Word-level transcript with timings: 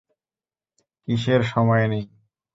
কিসের 1.03 1.41
সময় 1.51 1.85
নেই? 1.87 2.03